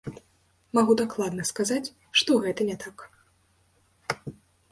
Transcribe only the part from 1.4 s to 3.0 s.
сказаць, што гэта не так.